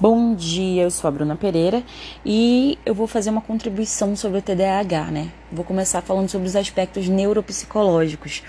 [0.00, 1.84] Bom dia, eu sou a Bruna Pereira
[2.24, 5.30] e eu vou fazer uma contribuição sobre o TDAH, né?
[5.52, 8.42] Vou começar falando sobre os aspectos neuropsicológicos.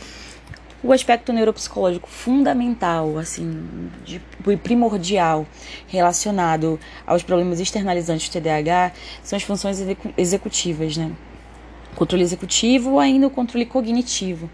[0.81, 4.21] O aspecto neuropsicológico fundamental, assim, de,
[4.63, 5.45] primordial
[5.89, 9.77] relacionado aos problemas externalizantes do TDAH são as funções
[10.17, 11.11] executivas, né?
[11.97, 14.49] Controle executivo ainda o controle cognitivo.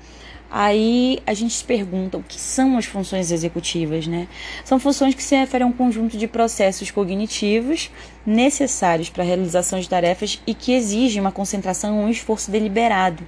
[0.49, 4.27] Aí a gente se pergunta o que são as funções executivas, né?
[4.63, 7.91] São funções que se referem a um conjunto de processos cognitivos
[8.25, 13.23] necessários para a realização de tarefas e que exigem uma concentração e um esforço deliberado.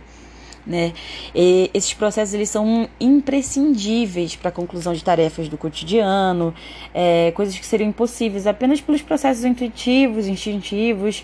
[0.66, 0.94] Né?
[1.34, 6.54] E esses processos eles são imprescindíveis para a conclusão de tarefas do cotidiano,
[6.94, 11.24] é, coisas que seriam impossíveis apenas pelos processos intuitivos, instintivos,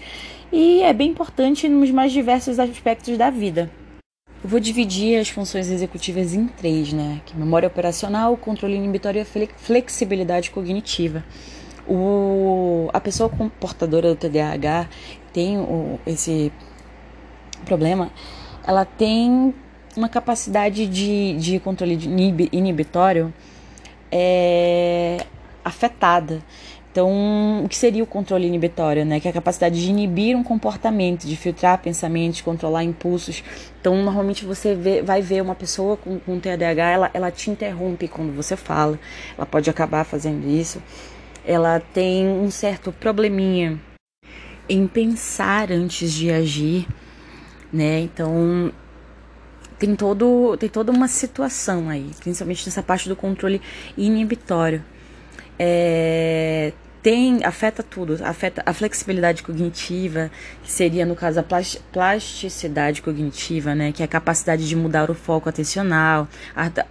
[0.51, 3.69] e é bem importante nos mais diversos aspectos da vida.
[4.43, 7.21] Eu vou dividir as funções executivas em três, né?
[7.25, 11.23] Que é memória operacional, controle inibitório e flexibilidade cognitiva.
[11.87, 14.87] O, a pessoa portadora do TDAH
[15.33, 16.51] tem o, esse
[17.65, 18.11] problema,
[18.65, 19.53] ela tem
[19.95, 21.93] uma capacidade de, de controle
[22.51, 23.33] inibitório
[24.11, 25.25] é,
[25.63, 26.43] afetada.
[26.95, 29.19] Então, o que seria o controle inibitório, né?
[29.19, 33.43] Que é a capacidade de inibir um comportamento, de filtrar pensamentos, controlar impulsos.
[33.81, 38.07] Então, normalmente você vê, vai ver uma pessoa com, com TDAH, ela, ela te interrompe
[38.07, 38.97] quando você fala.
[39.37, 40.81] Ela pode acabar fazendo isso.
[41.45, 43.77] Ela tem um certo probleminha
[44.69, 46.87] em pensar antes de agir,
[47.73, 47.99] né?
[47.99, 48.71] Então,
[49.77, 53.61] tem todo tem toda uma situação aí, principalmente nessa parte do controle
[53.97, 54.81] inibitório.
[55.59, 56.73] É,
[57.05, 60.31] tem afeta tudo, afeta a flexibilidade cognitiva,
[60.63, 61.43] que seria no caso a
[61.93, 66.27] plasticidade cognitiva, né, que é a capacidade de mudar o foco atencional,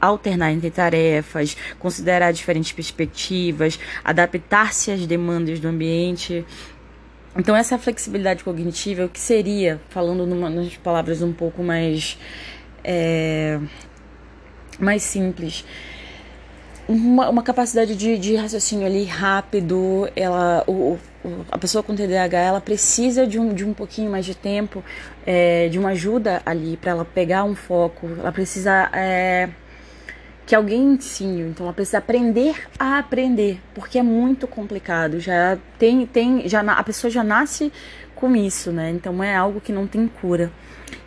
[0.00, 6.46] alternar entre tarefas, considerar diferentes perspectivas, adaptar-se às demandas do ambiente.
[7.36, 12.16] Então essa flexibilidade cognitiva, o que seria, falando numa, nas palavras um pouco mais
[12.84, 13.58] é,
[14.78, 15.64] mais simples,
[16.88, 22.38] uma, uma capacidade de, de raciocínio ali rápido, ela, o, o, a pessoa com TDAH
[22.38, 24.84] ela precisa de um, de um pouquinho mais de tempo,
[25.26, 29.48] é, de uma ajuda ali para ela pegar um foco, ela precisa é,
[30.46, 36.06] que alguém ensine, então ela precisa aprender a aprender, porque é muito complicado, já tem,
[36.06, 37.72] tem já a pessoa já nasce
[38.14, 38.90] com isso, né?
[38.90, 40.50] Então é algo que não tem cura.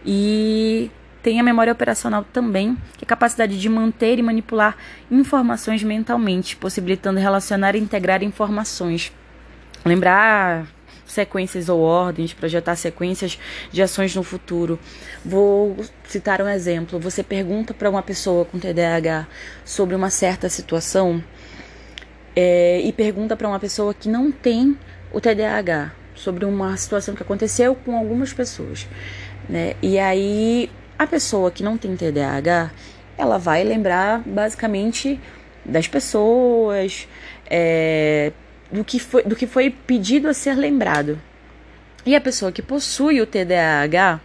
[0.06, 0.92] E
[1.22, 4.76] tem a memória operacional também, que é a capacidade de manter e manipular
[5.10, 9.12] informações mentalmente, possibilitando relacionar e integrar informações.
[9.86, 10.68] Lembrar
[11.06, 13.40] sequências ou ordens, projetar sequências
[13.72, 14.80] de ações no futuro.
[15.24, 17.00] Vou citar um exemplo.
[17.00, 19.28] Você pergunta para uma pessoa com TDAH
[19.64, 21.24] sobre uma certa situação
[22.36, 24.78] é, e pergunta para uma pessoa que não tem
[25.12, 28.88] o TDAH sobre uma situação que aconteceu com algumas pessoas,
[29.48, 29.76] né?
[29.82, 32.72] E aí a pessoa que não tem TDAH,
[33.18, 35.20] ela vai lembrar basicamente
[35.64, 37.08] das pessoas,
[37.50, 38.32] é,
[38.72, 41.20] do, que foi, do que foi pedido a ser lembrado.
[42.06, 44.22] E a pessoa que possui o TDAH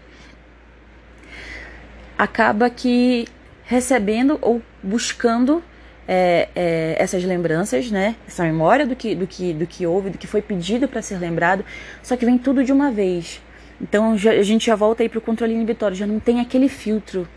[2.16, 3.27] acaba que
[3.65, 5.62] recebendo ou buscando
[6.06, 8.16] é, é, essas lembranças, né?
[8.27, 11.19] Essa memória do que, do que, do que houve, do que foi pedido para ser
[11.19, 11.65] lembrado,
[12.03, 13.41] só que vem tudo de uma vez.
[13.81, 16.69] Então já, a gente já volta aí para o controle inibitório, já não tem aquele
[16.69, 17.28] filtro,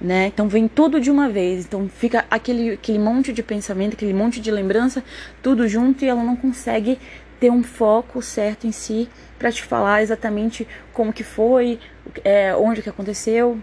[0.00, 0.26] né?
[0.26, 4.40] Então vem tudo de uma vez, então fica aquele, aquele monte de pensamento, aquele monte
[4.40, 5.02] de lembrança,
[5.42, 6.98] tudo junto e ela não consegue
[7.38, 9.08] ter um foco certo em si
[9.38, 11.78] para te falar exatamente como que foi,
[12.24, 13.58] é, onde que aconteceu,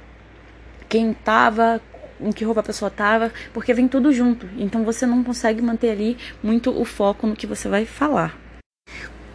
[0.87, 1.81] quem estava,
[2.19, 4.47] em que roupa a pessoa estava, porque vem tudo junto.
[4.57, 8.37] Então você não consegue manter ali muito o foco no que você vai falar.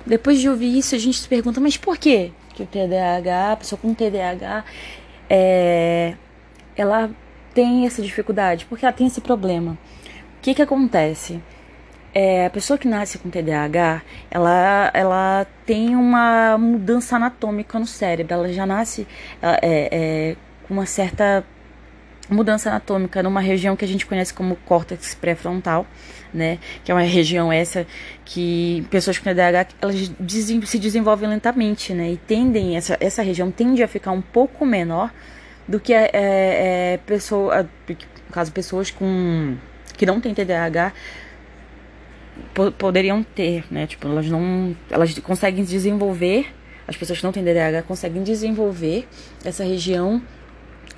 [0.07, 2.33] Depois de ouvir isso, a gente se pergunta, mas por quê?
[2.61, 4.65] Que o TDAH, a pessoa com TDAH,
[5.29, 6.15] é,
[6.77, 7.11] ela
[7.55, 9.73] tem essa dificuldade, porque ela tem esse problema.
[9.73, 11.41] O que que acontece?
[12.13, 18.35] É, a pessoa que nasce com TDAH, ela, ela tem uma mudança anatômica no cérebro,
[18.35, 19.07] ela já nasce
[19.41, 20.37] é, é,
[20.67, 21.45] com uma certa
[22.31, 25.87] mudança anatômica numa região que a gente conhece como córtex pré-frontal,
[26.33, 26.59] né?
[26.85, 27.87] Que é uma região essa
[28.25, 30.13] que pessoas com TDAH elas
[30.67, 32.13] se desenvolvem lentamente, né?
[32.13, 35.13] E tendem essa essa região tende a ficar um pouco menor
[35.67, 39.57] do que é, é, é pessoa, no caso pessoas com
[39.97, 40.93] que não têm TDAH
[42.79, 43.87] poderiam ter, né?
[43.87, 46.47] Tipo, elas não elas conseguem desenvolver
[46.91, 49.07] as pessoas que não têm TDAH conseguem desenvolver
[49.45, 50.21] essa região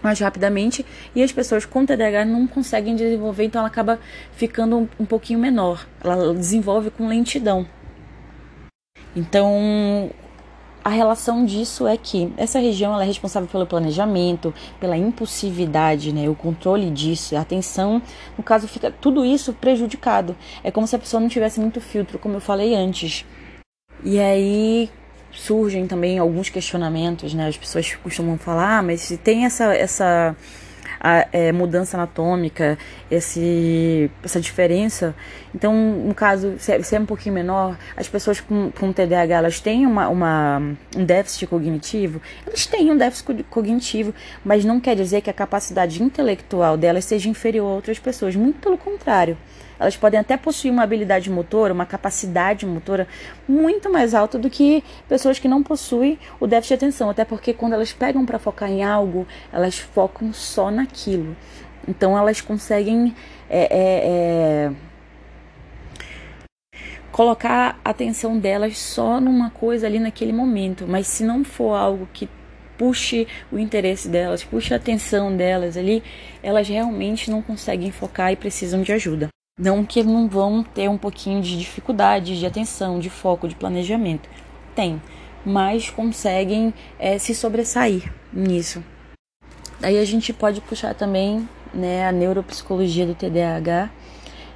[0.03, 0.85] mais rapidamente
[1.15, 3.99] e as pessoas com TDAH não conseguem desenvolver, então ela acaba
[4.33, 5.87] ficando um, um pouquinho menor.
[6.03, 7.67] Ela desenvolve com lentidão.
[9.15, 10.11] Então,
[10.85, 16.35] a relação disso é que essa região é responsável pelo planejamento, pela impulsividade, né, o
[16.35, 18.03] controle disso, a atenção,
[18.37, 20.37] no caso fica tudo isso prejudicado.
[20.65, 23.25] É como se a pessoa não tivesse muito filtro, como eu falei antes.
[24.03, 24.91] E aí
[25.32, 27.49] surgem também alguns questionamentos, né?
[27.49, 30.37] As pessoas costumam falar, ah, mas se tem essa essa
[31.02, 32.78] a, é, mudança anatômica,
[33.10, 35.14] esse, essa diferença.
[35.52, 39.34] Então, no caso, se é, se é um pouquinho menor, as pessoas com, com TDAH,
[39.34, 40.58] elas têm uma, uma,
[40.96, 42.22] um déficit cognitivo?
[42.46, 44.14] Elas têm um déficit cognitivo,
[44.44, 48.37] mas não quer dizer que a capacidade intelectual delas seja inferior a outras pessoas.
[48.37, 49.37] Muito pelo contrário.
[49.82, 53.08] Elas podem até possuir uma habilidade motora, uma capacidade motora
[53.49, 57.10] muito mais alta do que pessoas que não possuem o déficit de atenção.
[57.10, 61.35] Até porque quando elas pegam para focar em algo, elas focam só naquilo.
[61.89, 63.15] Então elas conseguem
[63.49, 64.73] é, é, é,
[67.11, 70.87] colocar a atenção delas só numa coisa ali naquele momento.
[70.87, 72.29] Mas se não for algo que
[72.77, 76.03] puxe o interesse delas, puxe a atenção delas ali,
[76.43, 79.29] elas realmente não conseguem focar e precisam de ajuda.
[79.59, 84.29] Não que não vão ter um pouquinho de dificuldade de atenção, de foco, de planejamento.
[84.75, 85.00] Tem,
[85.45, 88.83] mas conseguem é, se sobressair nisso.
[89.82, 93.90] Aí a gente pode puxar também né, a neuropsicologia do TDAH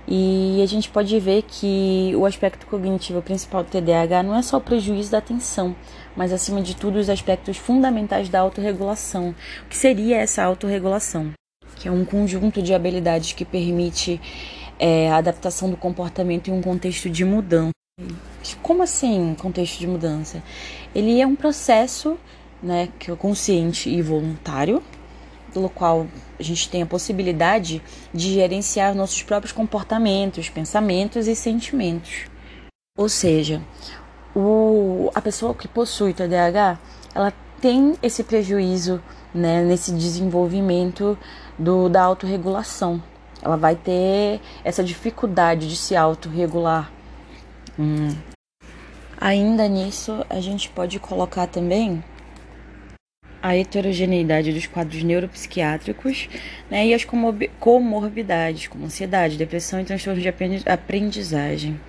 [0.06, 4.58] e a gente pode ver que o aspecto cognitivo principal do TDAH não é só
[4.58, 5.75] o prejuízo da atenção,
[6.14, 9.34] mas acima de tudo os aspectos fundamentais da autorregulação.
[9.64, 11.32] O que seria essa autorregulação?
[11.75, 14.20] Que é um conjunto de habilidades que permite
[14.79, 17.72] é, a adaptação do comportamento em um contexto de mudança.
[18.62, 20.40] Como assim, contexto de mudança?
[20.94, 22.17] Ele é um processo,
[22.62, 24.81] né, que é consciente e voluntário,
[25.52, 26.06] pelo qual
[26.38, 27.82] a gente tem a possibilidade
[28.12, 32.26] de gerenciar nossos próprios comportamentos, pensamentos e sentimentos.
[32.96, 33.62] Ou seja,
[34.34, 36.78] o, a pessoa que possui TDAH,
[37.14, 39.02] ela tem esse prejuízo
[39.34, 41.19] né, nesse desenvolvimento
[41.58, 43.02] do, da autorregulação.
[43.43, 46.90] Ela vai ter essa dificuldade de se autorregular.
[47.78, 48.14] Hum.
[49.19, 52.02] Ainda nisso, a gente pode colocar também
[53.46, 56.28] a heterogeneidade dos quadros neuropsiquiátricos
[56.70, 57.06] né, e as
[57.58, 60.28] comorbidades, como ansiedade, depressão e transtorno de
[60.66, 61.81] aprendizagem.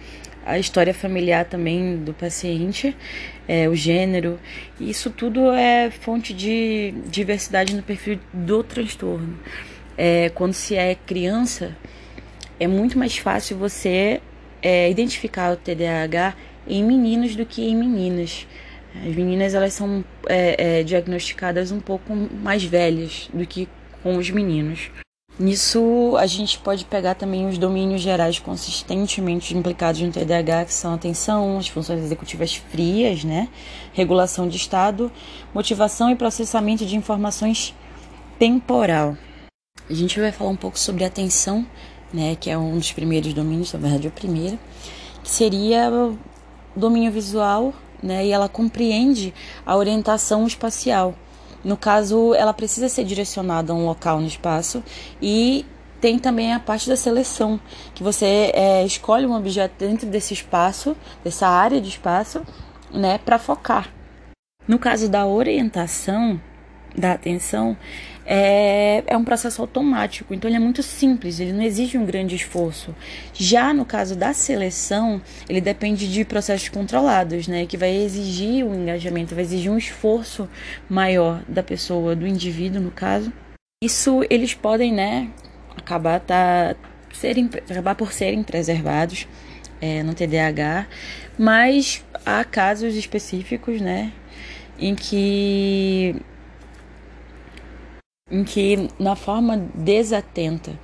[0.46, 2.96] A história familiar também do paciente,
[3.48, 4.40] é, o gênero,
[4.80, 9.38] isso tudo é fonte de diversidade no perfil do transtorno
[9.98, 11.76] é, quando se é criança,
[12.60, 14.22] é muito mais fácil você
[14.62, 16.36] é, identificar o TDAH
[16.68, 18.46] em meninos do que em meninas.
[18.96, 23.68] As meninas elas são é, é, diagnosticadas um pouco mais velhas do que
[24.02, 24.90] com os meninos.
[25.40, 30.96] Nisso, a gente pode pegar também os domínios gerais consistentemente implicados no TDAH, que são
[30.96, 33.48] atenção, as funções executivas frias, né?
[33.94, 35.12] regulação de estado,
[35.54, 37.76] motivação e processamento de informações
[38.40, 39.16] temporal.
[39.88, 41.66] A gente vai falar um pouco sobre atenção,
[42.14, 44.58] né, que é um dos primeiros domínios, na verdade é o primeiro,
[45.24, 45.90] que seria
[46.76, 49.34] domínio visual, né, e ela compreende
[49.66, 51.16] a orientação espacial.
[51.64, 54.84] No caso, ela precisa ser direcionada a um local no espaço
[55.22, 55.66] e
[56.00, 57.60] tem também a parte da seleção,
[57.94, 62.46] que você é, escolhe um objeto dentro desse espaço, dessa área de espaço,
[62.92, 63.92] né, para focar.
[64.68, 66.40] No caso da orientação,
[66.96, 67.78] da atenção,
[68.30, 72.36] é, é um processo automático, então ele é muito simples, ele não exige um grande
[72.36, 72.94] esforço.
[73.34, 78.76] Já no caso da seleção, ele depende de processos controlados, né, que vai exigir um
[78.76, 80.50] engajamento, vai exigir um esforço
[80.90, 83.32] maior da pessoa, do indivíduo, no caso.
[83.82, 85.30] Isso eles podem, né,
[85.78, 86.76] acabar tá
[87.14, 89.26] serem acabar por serem preservados
[89.80, 90.86] é, no TDAH,
[91.40, 94.12] mas há casos específicos, né,
[94.78, 96.16] em que
[98.30, 100.78] em que na forma desatenta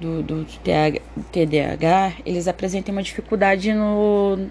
[0.00, 0.46] do, do
[1.32, 4.48] TDAH, eles apresentam uma dificuldade no,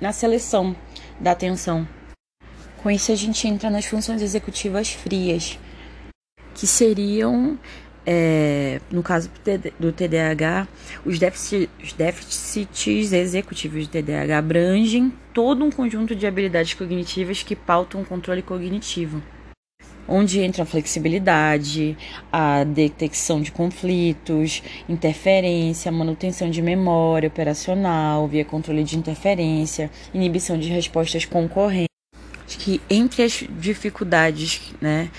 [0.00, 0.74] na seleção
[1.20, 1.86] da atenção.
[2.82, 5.58] Com isso, a gente entra nas funções executivas frias,
[6.54, 7.58] que seriam,
[8.04, 9.30] é, no caso
[9.78, 10.66] do TDAH,
[11.04, 11.18] os
[11.82, 18.04] os déficits executivos do TDAH abrangem todo um conjunto de habilidades cognitivas que pautam o
[18.04, 19.22] controle cognitivo
[20.06, 21.96] onde entra a flexibilidade,
[22.30, 30.68] a detecção de conflitos, interferência, manutenção de memória operacional via controle de interferência, inibição de
[30.68, 31.88] respostas concorrentes.
[32.46, 35.10] Que entre as dificuldades, né,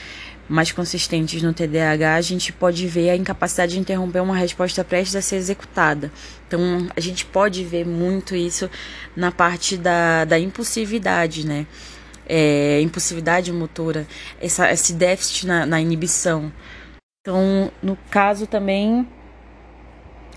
[0.48, 5.16] mais consistentes no TDAH, a gente pode ver a incapacidade de interromper uma resposta prestes
[5.16, 6.12] a ser executada.
[6.48, 8.70] Então, a gente pode ver muito isso
[9.16, 11.66] na parte da, da impulsividade, né?
[12.28, 14.08] É, impulsividade motora,
[14.42, 16.52] essa, esse déficit na, na inibição.
[17.22, 19.08] Então, no caso também,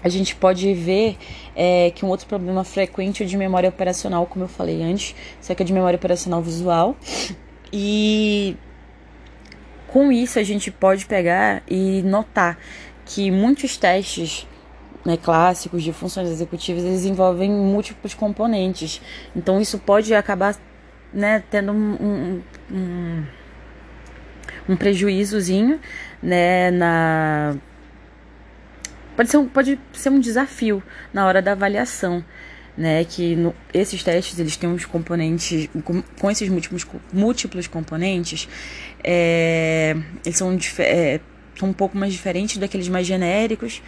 [0.02, 1.16] a gente pode ver
[1.54, 5.54] é, que um outro problema frequente é de memória operacional, como eu falei antes, só
[5.54, 6.96] que é de memória operacional visual.
[7.72, 8.56] E
[9.88, 12.58] com isso a gente pode pegar e notar
[13.04, 14.46] que muitos testes
[15.04, 19.00] né, clássicos de funções executivas eles envolvem múltiplos componentes.
[19.34, 20.56] Então isso pode acabar
[21.16, 23.24] né, tendo um, um, um,
[24.68, 25.80] um prejuízozinho
[26.22, 27.56] né, na
[29.16, 30.82] pode ser, um, pode ser um desafio
[31.14, 32.22] na hora da avaliação
[32.76, 38.46] né, que no, esses testes eles têm uns componentes com, com esses múltiplos, múltiplos componentes,
[39.02, 41.20] é, eles são, é,
[41.58, 43.80] são um pouco mais diferentes daqueles mais genéricos,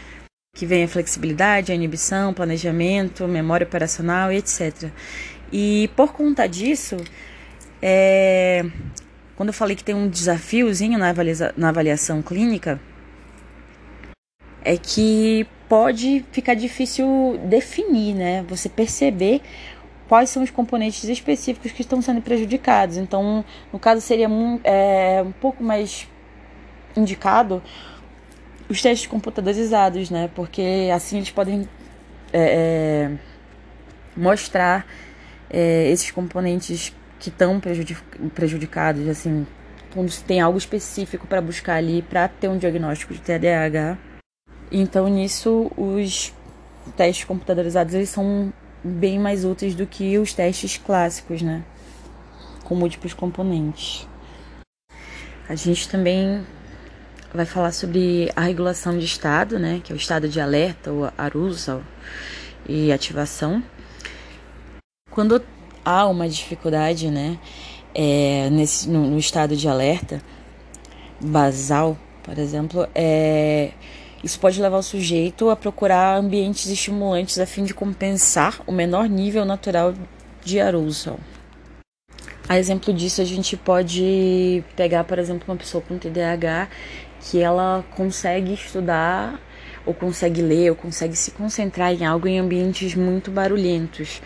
[0.56, 4.90] que vem a flexibilidade, a inibição, planejamento, memória operacional, etc.
[5.52, 6.96] E por conta disso,
[7.80, 8.64] é,
[9.36, 12.80] quando eu falei que tem um desafiozinho na, avalia, na avaliação clínica,
[14.64, 18.44] é que pode ficar difícil definir, né?
[18.48, 19.40] Você perceber
[20.08, 22.96] quais são os componentes específicos que estão sendo prejudicados.
[22.96, 26.08] Então, no caso, seria um, é, um pouco mais
[26.96, 27.62] indicado
[28.68, 30.30] os testes computadorizados, né?
[30.34, 31.68] Porque assim eles podem
[32.32, 33.18] é, é
[34.16, 34.86] mostrar
[35.50, 37.60] é, esses componentes que estão
[38.34, 39.46] prejudicados, assim,
[39.92, 43.98] quando tem algo específico para buscar ali para ter um diagnóstico de TDAH.
[44.70, 46.32] Então, nisso, os
[46.96, 48.52] testes computadorizados eles são
[48.84, 51.64] bem mais úteis do que os testes clássicos, né?
[52.64, 54.06] Com múltiplos componentes.
[55.48, 56.46] A gente também
[57.32, 59.80] vai falar sobre a regulação de estado, né?
[59.82, 61.82] Que é o estado de alerta, ou arousal
[62.68, 63.62] e ativação.
[65.18, 65.42] Quando
[65.84, 67.40] há uma dificuldade, né?
[67.92, 70.22] É, nesse, no, no estado de alerta
[71.20, 73.72] basal, por exemplo, é
[74.22, 79.08] isso pode levar o sujeito a procurar ambientes estimulantes a fim de compensar o menor
[79.08, 79.92] nível natural
[80.44, 81.18] de arousal.
[82.48, 86.68] A exemplo disso, a gente pode pegar, por exemplo, uma pessoa com TDAH
[87.22, 89.40] que ela consegue estudar
[89.84, 94.22] ou consegue ler ou consegue se concentrar em algo em ambientes muito barulhentos.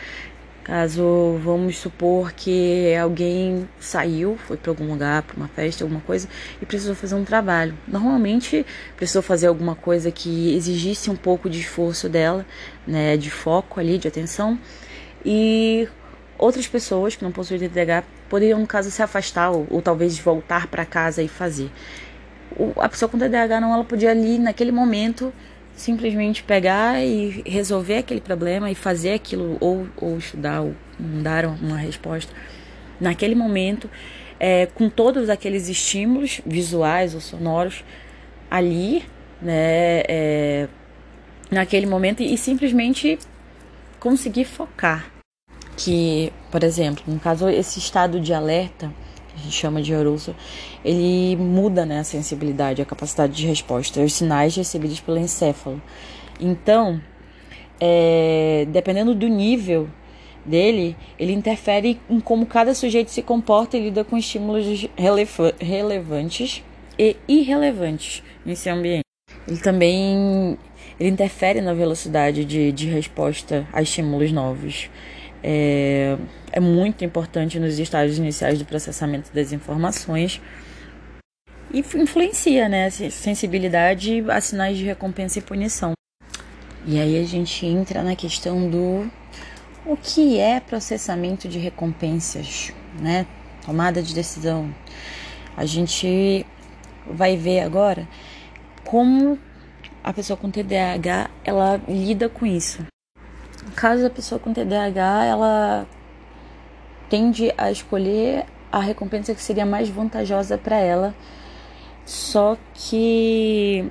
[0.65, 6.29] Caso vamos supor que alguém saiu, foi para algum lugar, para uma festa, alguma coisa,
[6.61, 7.77] e precisou fazer um trabalho.
[7.87, 8.65] Normalmente
[8.97, 12.47] precisou fazer alguma coisa que exigisse um pouco de esforço dela,
[12.87, 14.57] né, de foco ali, de atenção.
[15.27, 15.89] E
[16.39, 20.69] outras pessoas que não possuem TDAH poderiam, no caso, se afastar ou, ou talvez voltar
[20.69, 21.73] para casa e fazer.
[22.57, 25.33] O, a pessoa com TDAH não, ela podia ali naquele momento
[25.75, 31.77] simplesmente pegar e resolver aquele problema e fazer aquilo, ou, ou estudar, ou dar uma
[31.77, 32.33] resposta
[33.01, 33.91] naquele momento,
[34.39, 37.85] é, com todos aqueles estímulos visuais ou sonoros
[38.51, 39.05] ali,
[39.41, 40.69] né, é,
[41.51, 43.19] naquele momento, e, e simplesmente
[43.99, 45.11] conseguir focar.
[45.77, 48.93] Que, por exemplo, no caso, esse estado de alerta
[49.51, 50.35] chama de arousal,
[50.85, 55.81] ele muda né, a sensibilidade, a capacidade de resposta aos sinais recebidos pelo encéfalo.
[56.41, 57.01] Então,
[57.81, 59.89] é, dependendo do nível
[60.45, 64.87] dele, ele interfere em como cada sujeito se comporta e lida com estímulos
[65.59, 66.63] relevantes
[66.99, 69.05] e irrelevantes nesse ambiente.
[69.47, 70.59] Ele também
[70.99, 74.89] ele interfere na velocidade de, de resposta a estímulos novos
[75.43, 76.17] é,
[76.53, 80.41] é muito importante nos estágios iniciais do processamento das informações
[81.73, 85.93] e influencia, né, sensibilidade a sinais de recompensa e punição.
[86.87, 89.11] E aí a gente entra na questão do
[89.87, 93.27] o que é processamento de recompensas, né?
[93.65, 94.73] Tomada de decisão.
[95.57, 96.45] A gente
[97.07, 98.07] vai ver agora
[98.85, 99.39] como
[100.03, 102.85] a pessoa com TDAH ela lida com isso
[103.71, 105.87] caso a pessoa com TDAH ela
[107.09, 111.15] tende a escolher a recompensa que seria mais vantajosa para ela.
[112.05, 113.89] Só que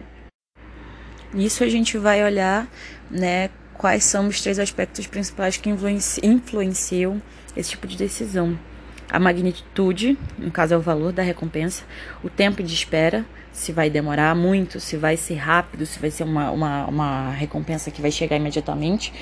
[1.33, 2.67] nisso a gente vai olhar,
[3.09, 7.21] né, quais são os três aspectos principais que influenciam
[7.55, 8.57] esse tipo de decisão.
[9.09, 11.83] A magnitude, no caso é o valor da recompensa,
[12.23, 16.23] o tempo de espera, se vai demorar muito, se vai ser rápido, se vai ser
[16.23, 19.13] uma, uma, uma recompensa que vai chegar imediatamente,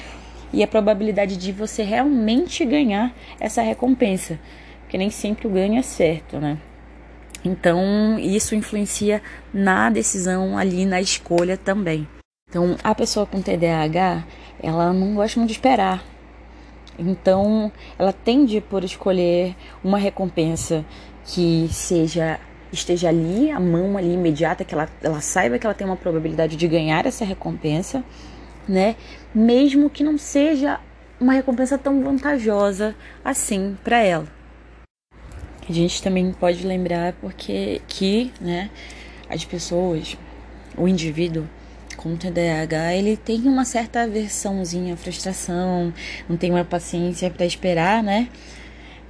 [0.51, 4.39] e a probabilidade de você realmente ganhar essa recompensa,
[4.81, 6.57] porque nem sempre o ganho é certo, né?
[7.43, 9.21] Então, isso influencia
[9.53, 12.07] na decisão ali, na escolha também.
[12.49, 14.25] Então, a pessoa com TDAH,
[14.61, 16.03] ela não gosta muito de esperar.
[16.97, 20.83] Então, ela tende por escolher uma recompensa
[21.23, 22.39] que seja
[22.71, 26.55] esteja ali, a mão ali imediata, que ela, ela saiba que ela tem uma probabilidade
[26.55, 28.03] de ganhar essa recompensa,
[28.67, 28.95] né?
[29.33, 30.79] Mesmo que não seja
[31.19, 34.27] uma recompensa tão vantajosa assim para ela.
[35.69, 38.71] A gente também pode lembrar porque que, né,
[39.29, 40.17] as pessoas,
[40.75, 41.47] o indivíduo
[41.95, 45.93] com TDAH, ele tem uma certa aversãozinha, frustração,
[46.27, 48.29] não tem uma paciência para esperar, né?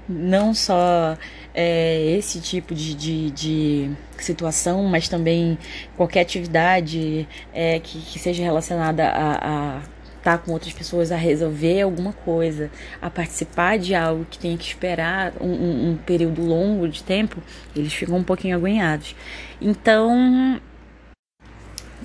[0.07, 1.15] Não só
[1.53, 5.57] é, esse tipo de, de, de, situação, mas também
[5.95, 9.81] qualquer atividade é, que, que seja relacionada a, a
[10.19, 12.69] estar com outras pessoas, a resolver alguma coisa,
[13.01, 17.41] a participar de algo que tem que esperar um, um, período longo de tempo,
[17.75, 19.15] eles ficam um pouquinho aguenhados.
[19.59, 20.61] Então,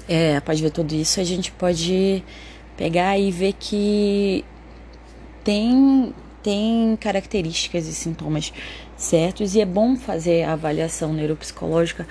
[0.09, 2.25] é, após ver tudo isso, a gente pode
[2.77, 4.45] pegar e ver que
[5.43, 8.53] tem, tem características e sintomas
[8.97, 12.07] certos e é bom fazer a avaliação neuropsicológica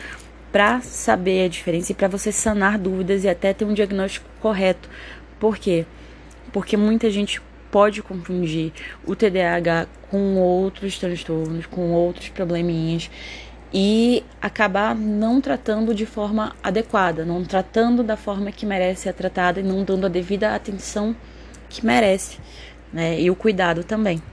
[0.51, 4.87] para saber a diferença e para você sanar dúvidas e até ter um diagnóstico correto.
[5.43, 5.85] Por quê?
[6.53, 8.71] Porque muita gente pode confundir
[9.05, 13.11] o TDAH com outros transtornos, com outros probleminhas
[13.73, 19.59] e acabar não tratando de forma adequada, não tratando da forma que merece ser tratada
[19.59, 21.13] e não dando a devida atenção
[21.69, 22.39] que merece,
[22.93, 23.19] né?
[23.19, 24.23] E o cuidado também.